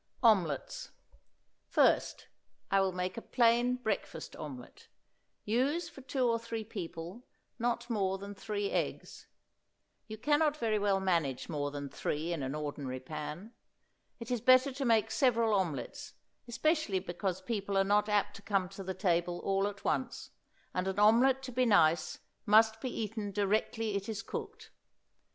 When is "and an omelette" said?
20.73-21.43